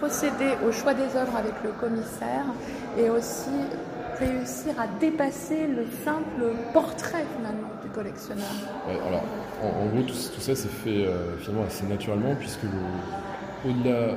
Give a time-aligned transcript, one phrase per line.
[0.00, 2.46] procéder au choix des œuvres avec le commissaire
[2.98, 3.50] et aussi
[4.18, 8.50] réussir à dépasser le simple portrait finalement du collectionneur.
[9.06, 9.22] Alors,
[9.62, 12.64] en, gros, tout, ça s'est fait euh, finalement assez naturellement puisque
[13.66, 14.16] au-delà,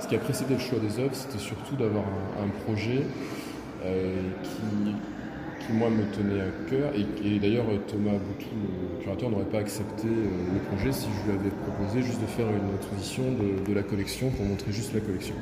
[0.00, 2.04] ce qui a précédé le choix des œuvres, c'était surtout d'avoir
[2.42, 3.02] un, projet
[3.84, 4.94] euh, qui
[5.72, 6.92] moi me tenait à cœur.
[6.94, 8.48] Et, d'ailleurs, Thomas Boutou,
[8.96, 12.26] le curateur, n'aurait pas accepté euh, le projet si je lui avais proposé juste de
[12.26, 13.24] faire une exposition
[13.66, 15.34] de, la collection pour montrer juste la collection.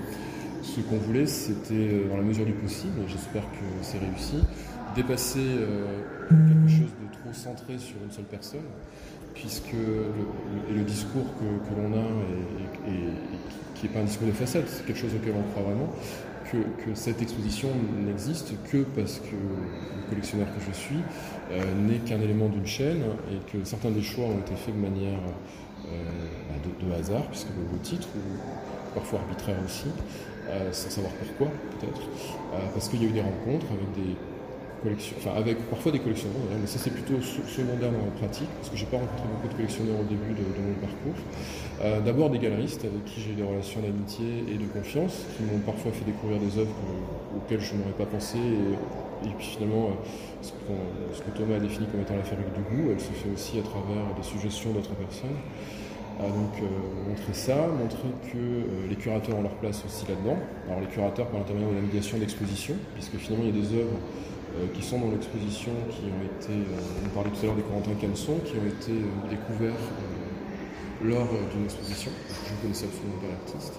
[0.63, 4.43] Ce qu'on voulait, c'était, euh, dans la mesure du possible, j'espère que c'est réussi,
[4.95, 5.85] dépasser euh,
[6.29, 8.67] quelque chose de trop centré sur une seule personne,
[9.35, 12.07] puisque le, discours que, l'on a
[12.89, 12.95] et,
[13.75, 15.93] qui n'est pas un discours de façade, c'est quelque chose auquel on croit vraiment,
[16.50, 17.68] que, cette exposition
[18.07, 20.99] n'existe que parce que le collectionneur que je suis
[21.50, 24.81] euh, n'est qu'un élément d'une chaîne et que certains des choix ont été faits de
[24.81, 25.18] manière
[25.87, 25.89] euh,
[26.49, 29.87] bah, de, hasard, puisque le, titre, ou parfois arbitraire aussi,
[30.49, 32.01] euh, sans savoir pourquoi peut-être,
[32.73, 34.17] parce qu'il y a eu des rencontres avec des
[35.19, 38.77] enfin avec parfois des collectionneurs, mais ça c'est plutôt secondaire dans la pratique, parce que
[38.77, 41.19] j'ai pas rencontré beaucoup de collectionneurs au début de, mon parcours.
[41.83, 45.43] Euh, d'abord des galeristes avec qui j'ai eu des relations d'amitié et de confiance, qui
[45.43, 46.77] m'ont parfois fait découvrir des œuvres
[47.37, 50.73] auxquelles je n'aurais pas pensé, et, puis finalement euh,
[51.13, 53.59] ce, que Thomas a défini comme étant la fabrique du goût, elle se fait aussi
[53.59, 55.41] à travers des suggestions d'autres personnes.
[56.21, 56.55] Euh, donc
[57.09, 60.39] montrer ça, montrer que les curateurs ont leur place aussi là-dedans.
[60.67, 63.75] Alors les curateurs par l'intermédiaire de la médiation d'exposition, puisque finalement il y a des
[63.75, 63.99] œuvres
[64.75, 67.95] qui sont dans l'exposition, qui ont été, euh, on parlait tout à l'heure des Corentin
[68.01, 69.81] Canson, qui ont été euh, découverts
[71.05, 72.11] lors d'une exposition.
[72.47, 73.75] Je ne connaissais absolument pas l'artiste.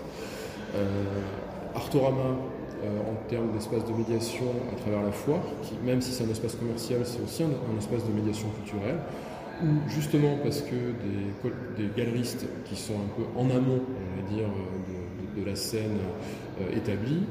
[1.73, 2.38] Artorama,
[2.84, 6.56] en termes d'espace de médiation à travers la foire, qui, même si c'est un espace
[6.56, 9.00] commercial, c'est aussi un, espace de médiation culturelle,
[9.64, 10.75] où justement parce que
[11.75, 14.47] des, galeristes qui sont un peu en amont, on va dire,
[15.36, 15.97] de, la scène
[16.75, 17.23] établie,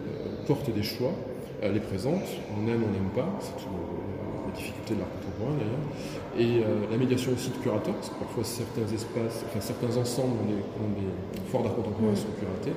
[0.49, 1.13] portent des choix
[1.63, 5.87] elle les présente, on aime, on n'aime pas, c'est la difficulté de l'art contemporain d'ailleurs,
[6.37, 10.37] et euh, la médiation aussi de curateurs, parce que parfois certains espaces, enfin certains ensembles
[10.43, 11.09] ont des,
[11.51, 12.77] forts d'art contemporain sont curatés,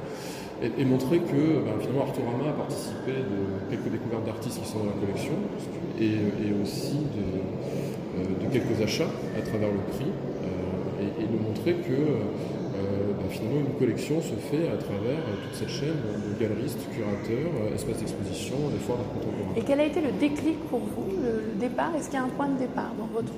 [0.61, 4.91] et, montrer que ben, finalement Artorama a participé de quelques découvertes d'artistes qui sont dans
[4.91, 5.35] la collection,
[5.99, 10.68] et, aussi euh, de, quelques achats à travers le prix, euh,
[10.99, 11.95] et, de montrer que
[13.29, 17.75] finalement, une collection se fait à travers euh, toute cette chaîne de galeristes, curateurs, euh,
[17.75, 19.53] espaces d'exposition, des foires d'art contemporain.
[19.55, 21.95] Et quel a été le déclic pour vous, le, départ?
[21.95, 23.33] Est-ce qu'il y a un point de départ dans votre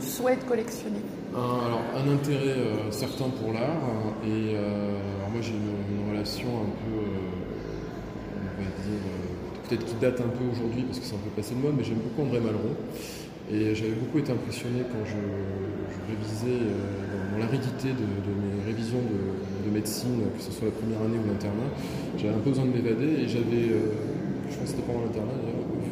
[0.00, 1.02] souhait de collectionner?
[1.34, 4.54] Un, Alors, un intérêt euh, certain pour l'art, hein, et
[5.32, 7.00] moi j'ai une, relation un peu,
[8.36, 9.00] on va dire,
[9.66, 11.84] peut-être qui date un peu aujourd'hui parce que c'est un peu passé de mode, mais
[11.84, 12.76] j'aime beaucoup André Malraux.
[13.50, 15.16] Et j'avais beaucoup été impressionné quand je,
[16.08, 16.60] révisais
[17.32, 21.70] dans, l'aridité de, mes révisions de, médecine, que ce soit la première année ou l'internat.
[22.18, 23.88] J'avais un peu besoin de m'évader et j'avais, euh,
[24.50, 25.32] je pense que c'était pendant l'internat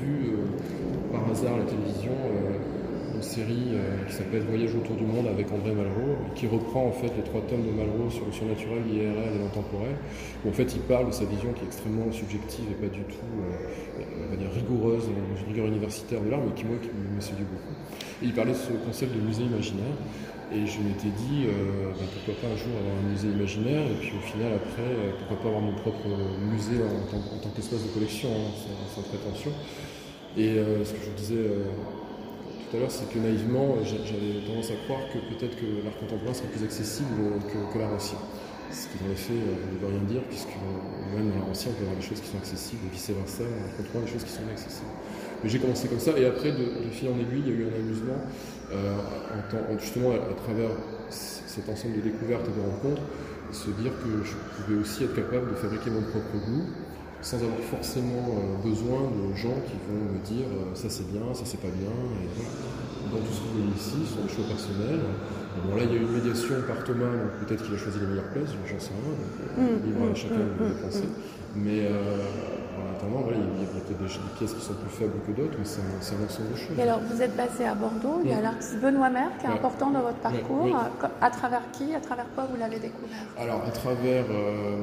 [0.05, 3.77] vu euh, par hasard la télévision euh, une série
[4.09, 7.43] qui s'appelle Voyage autour du monde avec André Malraux, qui reprend en fait les trois
[7.43, 9.93] tomes de Malraux sur le surnaturel, l'IRL et l'intemporel,
[10.43, 13.03] où en fait il parle de sa vision qui est extrêmement subjective et pas du
[13.03, 13.29] tout
[14.57, 17.77] rigoureuse, une rigueur universitaire de l'art, mais qui moi qui me séduit beaucoup.
[18.23, 19.97] Il parlait de ce concept de musée imaginaire,
[20.53, 23.97] et je m'étais dit, euh, ben, pourquoi pas un jour avoir un musée imaginaire, et
[23.97, 26.05] puis au final, après, euh, pourquoi pas avoir mon propre
[26.53, 28.53] musée en, tant, qu'espace de collection, hein,
[28.95, 29.53] sans, prétention.
[30.37, 31.49] Et euh, ce que je disais
[32.69, 36.35] tout à l'heure, c'est que naïvement, j'avais tendance à croire que peut-être que l'art contemporain
[36.35, 38.19] serait plus accessible que, l'art ancien.
[38.71, 40.55] Ce qui, dans les faits, ne veut rien dire, puisque
[41.17, 43.77] même dans l'art ancien, on peut avoir des choses qui sont accessibles, et vice-versa, l'art
[43.81, 44.93] contemporain, des choses qui sont inaccessibles.
[45.43, 47.61] Mais j'ai commencé comme ça, et après, de, de fil en aiguille, il y a
[47.61, 48.21] eu un amusement
[48.73, 50.71] euh, justement à, travers
[51.09, 53.03] cet ensemble de découvertes et de rencontres,
[53.51, 56.67] se dire que je pouvais aussi être capable de fabriquer mon propre goût
[57.21, 61.35] sans avoir forcément euh, besoin de gens qui vont me dire euh, ça c'est bien,
[61.35, 61.91] ça c'est pas bien.
[61.91, 65.03] Et Dans tout ce qu'on est ici, ce sont des choix personnels.
[65.67, 67.99] Bon, là, il y a eu une médiation par Thomas, donc peut-être qu'il a choisi
[67.99, 71.09] la meilleure place, j'en sais rien, donc mmh, libre à mmh, chacun mmh, de penser.
[71.57, 71.91] Mais
[72.81, 75.65] en attendant, il y a, peut-être des, pièces qui sont plus faibles que d'autres, mais
[75.65, 76.79] c'est un, ensemble de choses.
[76.79, 79.51] Et alors, vous êtes passé à Bordeaux, il y a l'artiste Benoît Mer qui est
[79.51, 80.69] important dans votre parcours.
[81.21, 83.25] À travers qui, à travers quoi vous l'avez découvert?
[83.39, 84.79] Alors, à travers euh,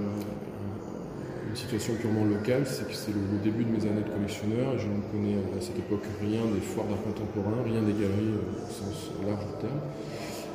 [1.50, 4.80] une situation purement locale, c'est que c'est le, début de mes années de collectionneur et
[4.80, 8.64] je ne connais à cette époque rien des foires d'art contemporain, rien des galeries euh,
[8.64, 9.82] au sens large du terme.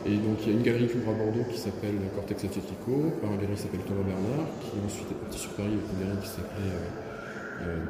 [0.05, 3.15] Et donc il y a une galerie qui ouvre à Bordeaux qui s'appelle Cortex Atletico,
[3.23, 6.01] par un galerie qui s'appelle Thomas Bernard, qui ensuite est parti sur Paris avec une
[6.03, 7.12] galerie qui s'appelait euh, euh,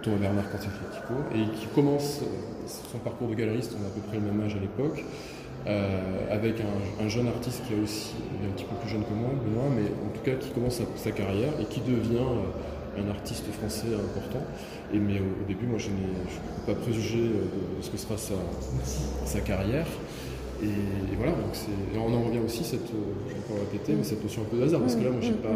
[0.02, 4.00] Thomas Bernard Quantifico, et qui commence euh, son parcours de galeriste, on a à peu
[4.00, 5.04] près le même âge à l'époque,
[5.66, 8.14] euh, avec un, jeune artiste qui est aussi
[8.44, 11.10] un petit peu plus jeune que moi, Benoît, mais en tout cas qui commence sa,
[11.12, 12.26] carrière et qui devient
[12.98, 14.42] un artiste français important.
[14.92, 19.40] Et, mais au, début, moi, je ne peux pas préjuger de ce que sera sa
[19.40, 19.86] carrière.
[20.62, 21.54] Et, voilà, donc
[21.96, 24.62] on en revient aussi, cette, je vais encore répéter, mais cette notion un peu de
[24.62, 25.48] hasard, parce que là, moi, j'ai pas,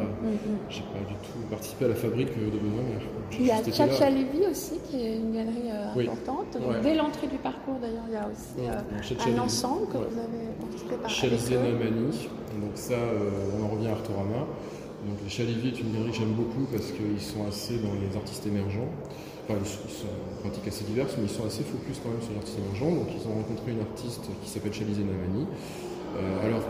[0.68, 3.00] j'ai pas du tout participé à la fabrique de Benoît Mère.
[3.38, 6.58] Il y a Chacha Lévy aussi, qui est une galerie euh, importante.
[6.82, 10.70] Dès l'entrée du parcours, d'ailleurs, il y a aussi euh, un ensemble que vous avez
[10.70, 12.28] construit par Chalizé Namani,
[12.60, 14.46] donc ça, euh, on en revient à Artorama.
[15.06, 18.90] Donc est une galerie que j'aime beaucoup parce qu'ils sont assez dans les artistes émergents
[19.54, 22.58] ils, sont en pratique assez diverses, mais ils sont assez focus quand même sur l'artiste
[22.58, 22.90] émergent.
[22.90, 25.46] Donc ils ont rencontré une artiste qui s'appelle Chalizé Namani.
[26.16, 26.64] Euh, alors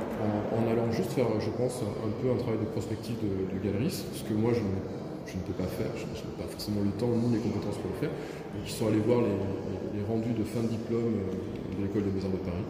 [0.52, 4.24] en, allant juste faire, je pense, un peu un travail de prospective de, de ce
[4.24, 7.38] que moi je, ne peux pas faire, je n'ai pas forcément le temps ni les
[7.38, 8.10] compétences pour le faire.
[8.10, 12.12] Donc ils sont allés voir les, rendus de fin de diplôme euh, de l'école des
[12.12, 12.66] beaux-arts de Paris.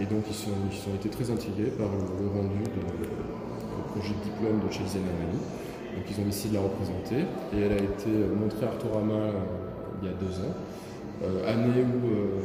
[0.00, 2.80] Et donc ils ont été très intrigués par le, rendu du
[3.92, 5.38] projet de diplôme de Chalizé Namani.
[5.98, 9.32] Donc ils ont décidé de la représenter et elle a été montrée à Artorama euh,
[10.00, 10.54] il y a deux ans,
[11.24, 12.38] euh, année où euh,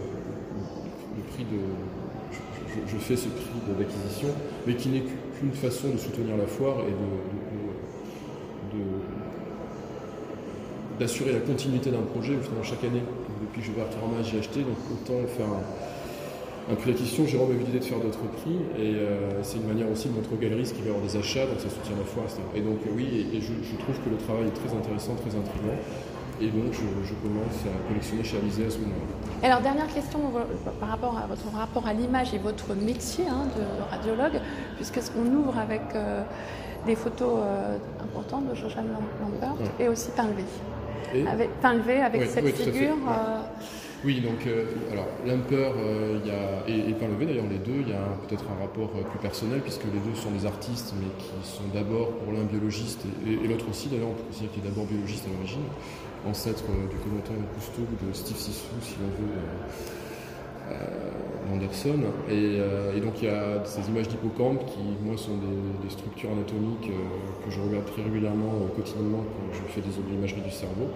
[1.15, 1.59] le prix de.
[2.87, 3.45] Je, fais ce prix
[3.77, 4.29] d'acquisition,
[4.65, 6.91] mais qui n'est qu'une façon de soutenir la foire et
[8.75, 8.79] de,
[10.99, 12.33] d'assurer la continuité d'un projet.
[12.63, 13.03] chaque année,
[13.41, 15.61] depuis que je vais à Artorama, j'ai acheté, donc autant faire un,
[16.71, 19.67] un prix d'acquisition, Jérôme a eu l'idée de faire d'autres prix et euh, c'est une
[19.67, 21.95] manière aussi de montrer aux galeristes qu'il va y avoir des achats, donc ça soutient
[21.97, 22.41] la foire, etc.
[22.55, 25.75] Et donc euh, oui, et, je, trouve que le travail est très intéressant, très intriguant.
[26.41, 29.47] Et donc je, commence à collectionner chez Alizé à ce moment-là.
[29.47, 30.19] Alors dernière question
[30.79, 34.41] par rapport à votre rapport à l'image et votre métier hein, de radiologue,
[34.75, 36.23] puisque on ouvre avec euh,
[36.85, 37.39] des photos
[38.01, 40.43] importantes de Jojan Lampert et aussi Pinlevé.
[41.29, 42.97] Avec, Pinlevé avec cette figure.
[44.05, 48.03] Oui, donc euh, alors euh, a, et, et Levé d'ailleurs les deux, il y a
[48.27, 51.63] peut-être un rapport euh, plus personnel puisque les deux sont des artistes mais qui sont
[51.73, 55.25] d'abord pour l'un biologiste et, l'autre aussi d'ailleurs on peut considérer qu'il est d'abord biologiste
[55.25, 55.63] à l'origine,
[56.27, 60.12] ancêtre du commandant Cousteau ou de Steve Sissou si l'on veut euh,
[61.51, 61.99] Anderson.
[62.29, 66.89] Euh, et, donc il y a ces images d'hippocampe qui, moi, sont des, structures anatomiques
[66.89, 70.89] euh, que je regarde très régulièrement, quotidiennement, quand je fais des imageries du cerveau.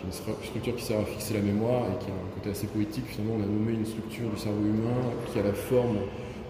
[0.00, 2.50] Qui est une structure qui sert à fixer la mémoire et qui a un côté
[2.50, 3.06] assez poétique.
[3.08, 5.98] Finalement, on a nommé une structure du cerveau humain qui a la forme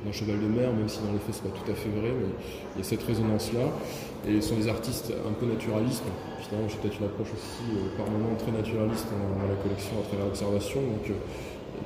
[0.05, 2.13] d'un cheval de mer, même si dans les faits c'est pas tout à fait vrai,
[2.13, 2.29] mais
[2.77, 3.73] il y a cette résonance-là.
[4.29, 6.05] Et ce sont des artistes un peu naturalistes.
[6.45, 7.65] Finalement, j'ai peut-être une approche aussi
[7.97, 10.81] par moments très naturaliste dans, la collection à travers l'observation.
[10.81, 11.09] Donc,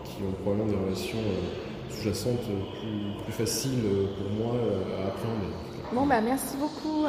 [0.04, 3.82] qui ont probablement des relations euh, sous-jacentes plus, plus, faciles
[4.16, 4.54] pour moi
[4.98, 5.52] à appréhender.
[5.92, 7.06] Bon, bah, merci beaucoup.